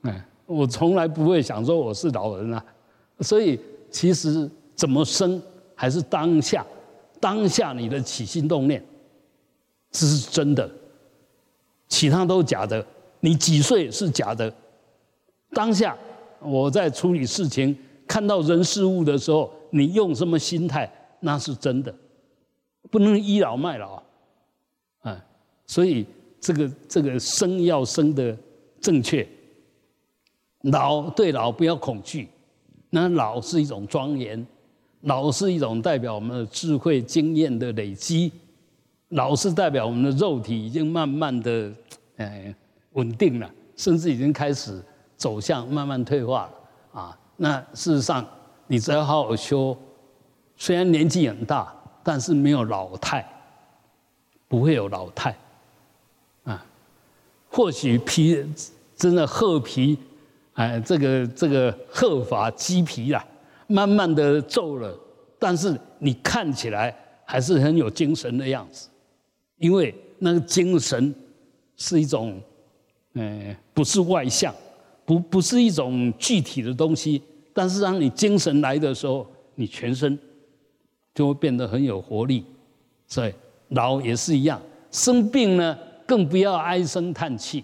[0.04, 2.64] 嗯，我从来不会想说我是老人啊。
[3.20, 3.60] 所以，
[3.90, 5.42] 其实怎么生
[5.76, 6.66] 还是当下，
[7.20, 8.84] 当下你的起心动念。
[9.92, 10.70] 这是真的，
[11.88, 12.86] 其他都是假的。
[13.20, 14.52] 你几岁是假的？
[15.52, 15.96] 当下
[16.40, 21.94] 我在处理事情，看到人事物的时候，你用什么心态，那是真的，
[22.90, 24.02] 不能倚老卖老，
[25.02, 25.24] 啊，
[25.68, 26.08] 所以
[26.42, 28.36] 这个这个生要生的
[28.82, 29.26] 正确，
[30.64, 32.28] 老对老不要恐惧，
[32.90, 34.46] 那老是一种庄严，
[35.02, 38.32] 老是一种代表我们的智慧经验的累积，
[39.10, 41.72] 老是代表我们的肉体已经慢慢的
[42.18, 42.54] 哎
[42.94, 44.84] 稳定了，甚至已经开始
[45.16, 47.00] 走向慢慢退化了。
[47.00, 47.18] 啊。
[47.38, 48.28] 那事实上，
[48.68, 49.76] 你只要好好修，
[50.58, 51.74] 虽然年纪很大，
[52.04, 53.28] 但是没有老态，
[54.48, 55.36] 不会有老态，
[57.52, 58.44] 或许皮
[58.96, 59.98] 真的褐皮，
[60.54, 63.24] 哎，这个这个褐发鸡皮啊，
[63.68, 64.98] 慢慢的皱了，
[65.38, 68.88] 但是你看起来还是很有精神的样子，
[69.58, 71.14] 因为那个精神
[71.76, 72.42] 是一种，
[73.14, 74.56] 呃，不是外向，
[75.04, 77.22] 不不是一种具体的东西。
[77.54, 80.18] 但是当你精神来的时候，你全身
[81.14, 82.46] 就会变得很有活力。
[83.08, 83.34] 所以
[83.70, 85.78] 老也是一样，生病呢
[86.12, 87.64] 更不要唉声叹气。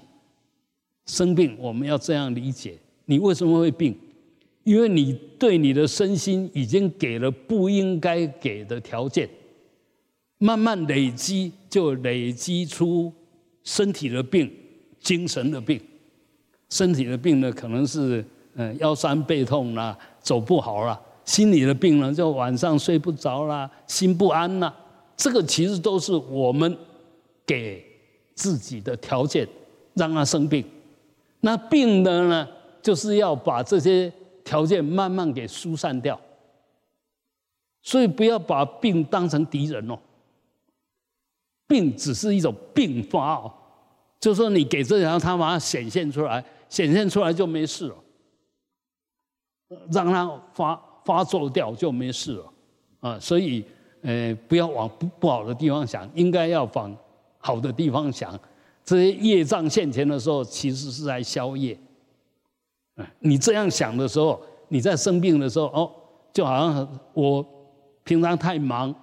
[1.06, 3.94] 生病我们要这样理解：你为什么会病？
[4.64, 9.28] 因为你对你的身心已经给了不应该给的条件，
[10.38, 13.12] 慢慢累积就累积出
[13.66, 14.50] 身体的病、
[15.02, 15.78] 精神的病。
[16.70, 18.24] 身体的病呢，可能是。
[18.60, 24.76] 嗯，腰酸背痛啦，走不好啦，心理的病呢，就晚上睡不着啦，心不安啦，
[25.16, 26.76] 这个其实都是我们
[27.46, 27.86] 给
[28.38, 29.46] 自己的条件，
[29.96, 30.64] 让他生病。
[31.42, 32.48] 那病的呢，
[32.82, 34.10] 就是要把这些
[34.46, 36.18] 条件慢慢给疏散掉。
[37.82, 39.98] 所以不要把病当成敌人哦，
[41.68, 43.54] 病只是一种并发哦，
[44.20, 47.96] 就是说你给这条，它马上显现出来，显现出来就没事了。
[49.92, 52.54] 让它发发作掉就没事了，
[53.00, 53.66] 啊，所以
[54.02, 56.96] 呃不要往不不好的地方想，应该要往
[57.40, 58.38] 好的地方想。
[58.84, 61.78] 这些业障现前的时候，其实是在消业。
[62.96, 65.92] 啊，你这样想的时候，你在生病的时候，哦，
[66.34, 67.46] 就好像我
[68.04, 68.96] 平常太忙，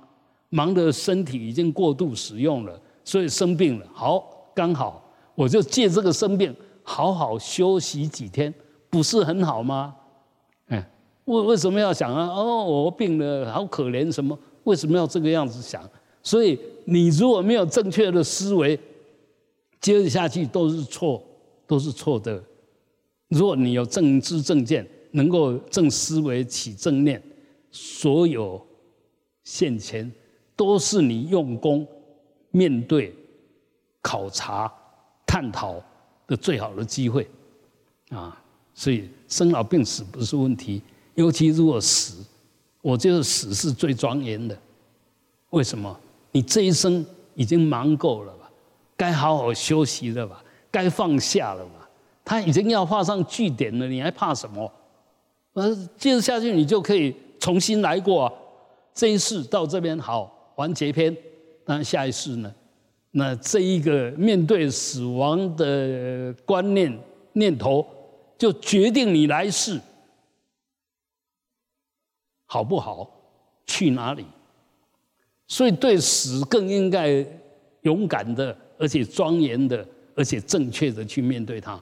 [0.48, 3.86] 忙的身体已经过度使用了，所以生病了。
[3.92, 5.02] 好，刚好
[5.34, 8.52] 我就借这个生病，好好休息几天，
[8.88, 9.94] 不是很好吗？
[10.68, 10.82] 嗯
[11.26, 12.26] 为为什么要想啊？
[12.28, 14.38] 哦，我病了，好可怜，什么？
[14.64, 15.82] 为什么要这个样子想？
[16.24, 18.76] 所以你如果没有正确的思维，
[19.80, 21.22] 接着下去都是错，
[21.66, 22.42] 都是错的。
[23.28, 27.22] 如果你有正知正见，能够正思维起正念，
[27.70, 28.60] 所有
[29.44, 30.10] 现前
[30.56, 31.86] 都是你用功
[32.50, 33.14] 面对、
[34.00, 34.72] 考察、
[35.26, 35.82] 探讨
[36.26, 37.28] 的最好的机会
[38.08, 38.42] 啊！
[38.74, 40.80] 所以生老病死不是问题。
[41.14, 42.24] 尤其如果死，
[42.80, 44.58] 我觉得死是最庄严的。
[45.50, 46.00] 为什么？
[46.34, 48.50] 你这一生已经忙够了吧？
[48.96, 50.42] 该好好休息了吧？
[50.68, 51.88] 该放下了吧？
[52.24, 54.70] 他已经要画上句点了，你还怕什么？
[55.52, 58.32] 呃，接着下去你就可以重新来过。
[58.92, 61.16] 这一世到这边好完结篇，
[61.66, 62.52] 那下一世呢？
[63.12, 66.98] 那这一个面对死亡的观念
[67.34, 67.86] 念头，
[68.36, 69.80] 就决定你来世。
[72.46, 73.08] 好不好？
[73.66, 74.26] 去哪里？
[75.46, 77.26] 所以对死更应该
[77.82, 81.72] 勇敢的，而且庄严的，而且正确的去面对它。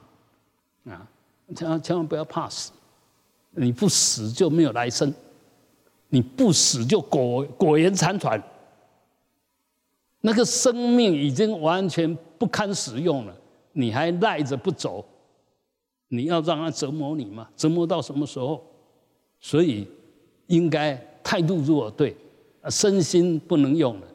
[0.85, 1.07] 啊，
[1.55, 2.71] 千万千万不要怕死，
[3.51, 5.13] 你不死就没有来生，
[6.09, 8.41] 你不死就苟苟延残喘。
[10.21, 13.35] 那个生命已经完全不堪使用了，
[13.71, 15.05] 你还赖着不走，
[16.09, 17.49] 你要让它折磨你吗？
[17.55, 18.63] 折磨到什么时候？
[19.39, 19.87] 所以。
[20.47, 22.15] 应该态度如果对，
[22.69, 24.07] 身心不能用了，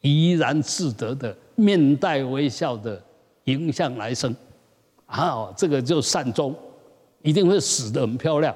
[0.00, 3.02] 怡然自得的面带微笑的
[3.44, 4.34] 迎向来生，
[5.06, 6.54] 啊，这个就善终，
[7.22, 8.54] 一定会死得很漂亮，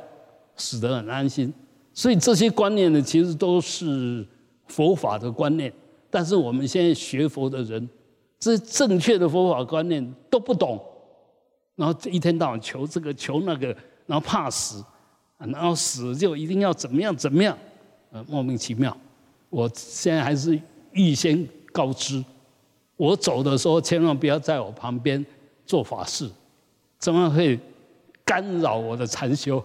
[0.57, 1.52] 死得很安心。
[1.92, 4.26] 所以这些观念呢，其实都是
[4.66, 5.72] 佛法的观念，
[6.11, 7.88] 但是我们现在学佛的人，
[8.38, 10.80] 这正确的佛法观念都不懂，
[11.76, 13.68] 然后一天到晚求这个求那个，
[14.07, 14.84] 然后怕死。
[15.36, 17.59] 然后死就一定要怎么样怎么样，
[18.14, 18.96] 呃，莫名其妙。
[19.50, 20.56] 我现在还是
[20.92, 22.24] 预先告知，
[22.96, 25.24] 我走的时候千万不要在我旁边
[25.66, 26.30] 做法事，
[27.00, 27.58] 这样会
[28.24, 29.62] 干扰我的禅修。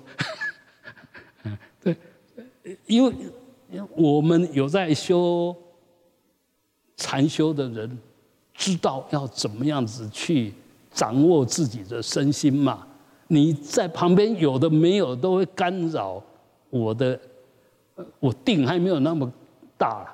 [1.80, 1.96] 对，
[2.88, 3.14] 因为
[3.96, 5.56] 我们有在修
[6.98, 8.00] 禅修的人，
[8.56, 10.52] 知道要怎么样子去
[10.92, 12.88] 掌握自己的身心嘛。
[13.28, 16.20] 你在旁边有的没有都会干扰
[16.72, 17.20] 我的
[18.20, 19.32] 我定还没有那么
[19.78, 20.08] 大，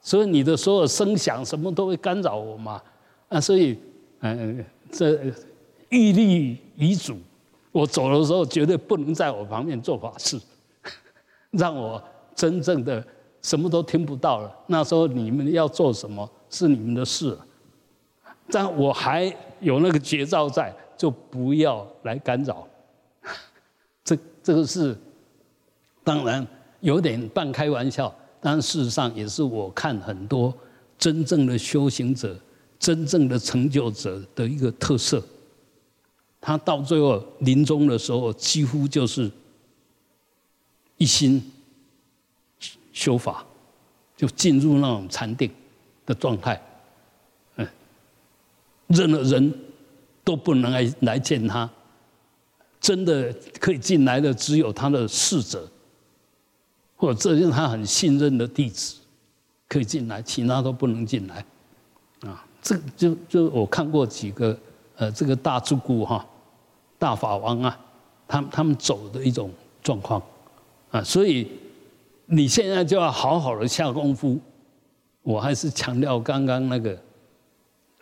[0.00, 2.80] 所以你的所有声响什么都会干扰我嘛。
[3.28, 3.78] 啊，所以，
[4.20, 5.32] 嗯，这
[5.88, 7.16] 欲立遗嘱，
[7.72, 10.40] 我走的时候绝对不能在我旁边做法事，
[11.50, 12.02] 让我
[12.34, 13.04] 真正的
[13.42, 14.54] 什么都听不到了。
[14.66, 17.36] 那时候你们要做什么是你们的事，
[18.48, 22.66] 但我还有那个绝招在，就不要来干扰。
[24.04, 24.96] 这这个是，
[26.04, 26.46] 当然
[26.86, 30.54] 有点半开玩笑，但事实上也是我看很多
[30.96, 32.38] 真正的修行者。
[32.78, 35.20] 真正的成就者的一个特色，
[36.42, 39.30] 他到最后临终的时候，几乎就是
[40.98, 41.42] 一心
[42.92, 43.42] 修法，
[44.14, 45.50] 就进入那种禅定
[46.04, 46.60] 的状态。
[47.56, 47.66] 嗯，
[48.88, 49.54] 任何人
[50.22, 51.68] 都不能来来见他，
[52.78, 55.66] 真的可以进来的只有他的侍者，
[56.96, 58.96] 或者这是他很信任的弟子
[59.68, 61.44] 可以进来，其他都不能进来。
[62.28, 64.58] 啊这就就我看过几个，
[64.96, 66.26] 呃，这个大住顾哈，
[66.98, 67.78] 大法王啊，
[68.26, 69.50] 他他们走的一种
[69.82, 70.20] 状况，
[70.90, 71.46] 啊，所以
[72.24, 74.36] 你现在就要好好的下功夫。
[75.22, 76.96] 我还是强调刚刚那个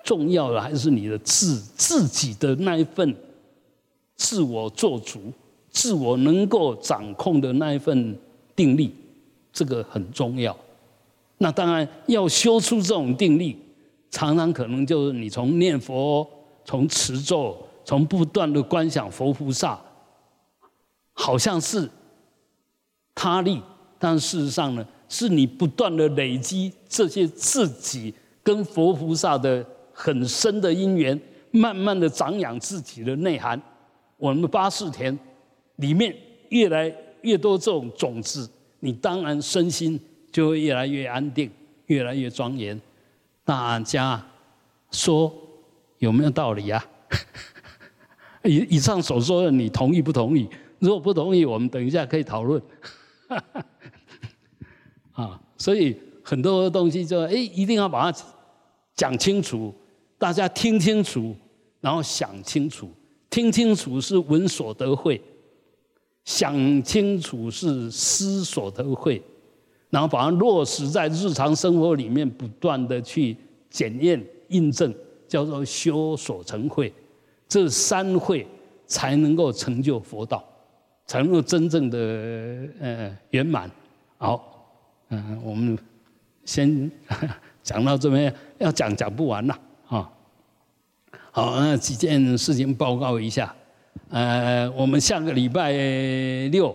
[0.02, 3.16] 重要的，还是你的自自己的那一份
[4.16, 5.32] 自我做主、
[5.70, 8.14] 自我能够掌控的那一份
[8.56, 8.94] 定力，
[9.52, 10.56] 这个很重要。
[11.38, 13.58] 那当然要修出这种定力。
[14.10, 16.24] 常常可能就是你从念佛、
[16.64, 19.76] 从持咒、从不断的观想佛菩萨，
[21.12, 21.90] 好像是
[23.12, 23.60] 他力，
[23.98, 33.60] 但事实上呢，是你不断的累积这些自己跟佛菩萨的很深的因缘，慢慢的长养自己的内涵。
[34.16, 35.18] 我们八四田
[35.74, 36.16] 里面
[36.50, 36.88] 越来
[37.24, 38.48] 越多这种种子，
[38.80, 39.98] 你当然身心
[40.30, 41.50] 就会越来越安定，
[41.86, 42.80] 越来越庄严。
[43.44, 44.24] 大家
[44.90, 45.34] 说
[45.98, 46.86] 有没有道理啊？
[48.44, 50.48] 以以上所说的，你同意不同意？
[50.78, 52.62] 如果不同意，我们等一下可以讨论。
[55.12, 58.18] 啊，所以很多东西就哎，一定要把它
[58.94, 59.74] 讲清楚，
[60.18, 61.34] 大家听清楚，
[61.80, 62.90] 然后想清楚。
[63.30, 65.20] 听清楚是闻所得会，
[66.24, 69.22] 想清楚是思所得会。
[69.90, 73.36] 然后把它落实在日常生活里面，不断的去
[73.70, 74.92] 检验、印证，
[75.28, 76.92] 叫做修所成慧，
[77.46, 78.44] 这三慧
[78.88, 80.42] 才能够成就佛道，
[81.06, 81.96] 才能够真正的
[82.80, 83.70] 呃圆满。
[84.16, 84.66] 好，
[85.10, 85.78] 嗯，我们
[86.44, 86.90] 先
[87.62, 89.56] 讲到这边，要讲讲不完了
[89.86, 90.10] 啊。
[91.30, 93.54] 好，那几件事情报告一下。
[94.10, 95.72] 呃，我们下个礼拜
[96.48, 96.74] 六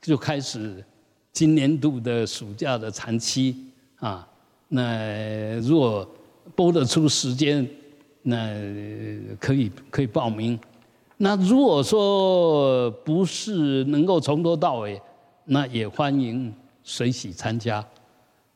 [0.00, 0.84] 就开始。
[1.30, 3.66] 今年度的暑假的长期
[4.00, 4.26] 啊，
[4.66, 6.08] 那如果
[6.56, 7.64] 拨得出时间，
[8.22, 8.36] 那
[9.38, 10.58] 可以可以报名。
[11.16, 15.00] 那如果说不是能够从头到尾，
[15.44, 16.52] 那也欢迎
[16.82, 17.86] 随喜参加。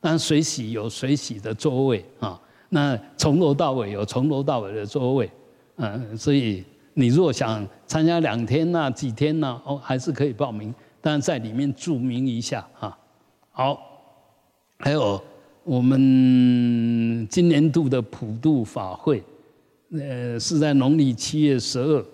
[0.01, 2.41] 但随喜有随喜的座位啊，
[2.71, 5.31] 那从头到尾有从头到尾的座位，
[5.77, 6.65] 嗯，所以
[6.95, 10.75] 你如果想参加两天呐、几天呐，哦，还是可以报名。
[11.01, 12.97] 但，在里面注明一下哈。
[13.51, 13.81] 好，
[14.79, 15.21] 还有
[15.65, 19.23] 我们今年度的普渡法会，
[19.91, 22.05] 呃，是在农历七月十二，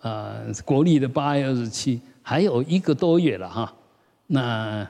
[0.00, 3.72] 啊，国历的八月二十七，还有一个多月了哈。
[4.26, 4.88] 那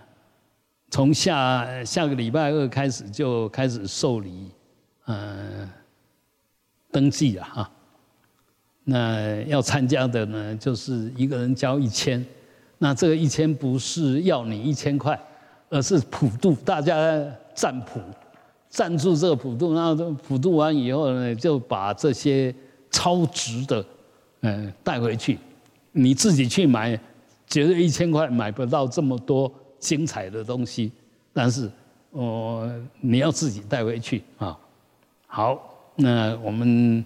[0.91, 4.51] 从下下个礼拜二开始就开始受理，
[5.07, 5.69] 嗯，
[6.91, 7.71] 登记了哈。
[8.85, 12.25] 那要参加的呢，就是一个人交一千。
[12.79, 15.19] 那这个一千不是要你一千块，
[15.69, 17.25] 而是普渡，大家
[17.55, 18.01] 赞普，
[18.69, 22.53] 赞助这个普渡，然后普渡完以后呢，就把这些
[22.91, 23.85] 超值的，
[24.41, 25.39] 嗯，带回去。
[25.93, 26.99] 你自己去买，
[27.47, 30.91] 绝对一千块买不到这么多精彩的东西，
[31.33, 31.71] 但是，
[32.11, 32.69] 哦，
[33.01, 34.59] 你要自己带回去啊。
[35.27, 35.63] 好，
[35.97, 37.05] 那我们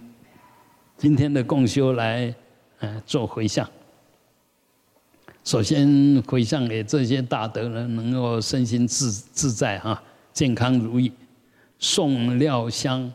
[0.97, 2.33] 今天的共修来，
[2.79, 3.69] 嗯，做回向。
[5.43, 10.01] 首先回向给这些大德人，能够身心自自在哈，
[10.33, 11.11] 健康如意。
[11.77, 13.13] 宋廖香、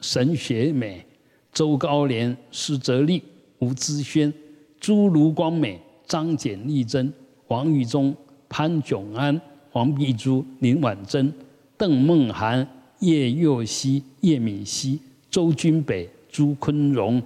[0.00, 1.04] 沈雪美、
[1.52, 3.22] 周高廉、施泽利、
[3.58, 4.32] 吴之轩、
[4.80, 7.12] 朱卢光美、张简丽珍、
[7.48, 8.16] 王玉忠、
[8.48, 9.38] 潘炯安、
[9.70, 11.30] 黄碧珠、林婉珍、
[11.76, 12.66] 邓梦涵、
[13.00, 14.98] 叶佑熙、叶敏熙、
[15.30, 17.22] 周君北、朱坤荣、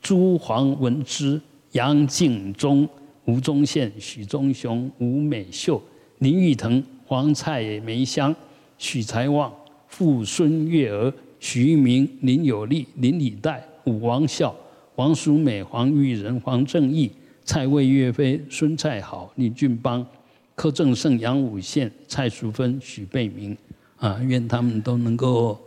[0.00, 1.40] 朱黄文之、
[1.72, 2.88] 杨敬忠。
[3.26, 5.82] 吴宗宪、许忠雄、吴美秀、
[6.18, 8.36] 林玉腾、黄蔡梅香、
[8.76, 9.50] 许才旺、
[9.88, 14.54] 傅孙月儿、徐玉明、林有利、林礼代、武王孝、
[14.96, 17.10] 王淑美、黄玉仁、黄正义、
[17.46, 20.06] 蔡魏、岳飞、孙蔡好、李俊邦、
[20.54, 23.56] 柯正胜、杨武宪、蔡淑芬、许贝明，
[23.96, 25.58] 啊，愿他们都能够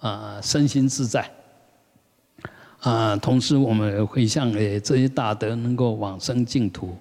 [0.00, 1.30] 啊身心自在。
[2.84, 6.94] 啊，同时我们回向诶这些大德能够往生净土，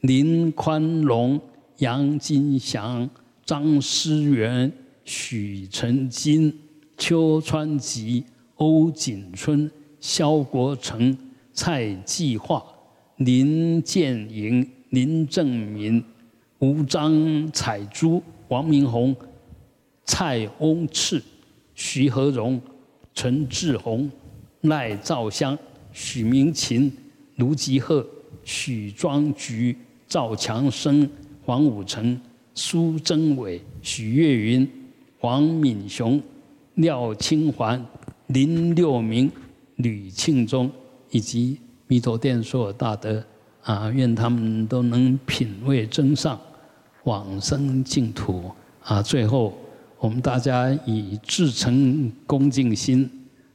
[0.00, 1.40] 林宽荣、
[1.78, 3.08] 杨金祥、
[3.42, 4.70] 张思源、
[5.02, 6.54] 许成金、
[6.98, 8.22] 邱川吉、
[8.56, 11.16] 欧景春、肖国成、
[11.54, 12.62] 蔡继化、
[13.16, 16.04] 林建营、林正民、
[16.58, 19.16] 吴张彩珠、王明宏、
[20.04, 21.22] 蔡翁赤、
[21.74, 22.60] 徐和荣、
[23.14, 24.10] 陈志宏。
[24.62, 25.58] 赖兆香、
[25.92, 26.92] 许明琴、
[27.36, 28.06] 卢吉鹤、
[28.44, 31.08] 许庄菊、赵强生、
[31.44, 32.20] 黄武成、
[32.54, 34.70] 苏贞伟、许月云、
[35.18, 36.20] 黄敏雄、
[36.74, 37.82] 廖清环、
[38.26, 39.30] 林六明、
[39.76, 40.70] 吕庆忠，
[41.10, 43.24] 以及弥陀殿所有大德
[43.62, 46.38] 啊，愿他们都能品味真上，
[47.04, 48.50] 往生净土
[48.82, 49.02] 啊！
[49.02, 49.56] 最后，
[49.98, 53.10] 我们大家以至诚恭敬心。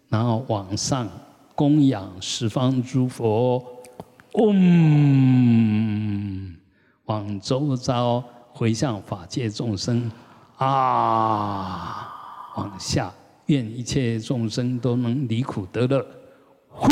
[0.10, 1.08] 然后往上
[1.56, 3.66] 供养十方诸佛，
[4.34, 4.56] 嗡，
[7.06, 10.12] 往周遭回向法界众生，
[10.58, 12.12] 啊，
[12.56, 13.12] 往下
[13.48, 16.06] 愿一切众生都能离苦得乐，
[16.70, 16.90] 轰。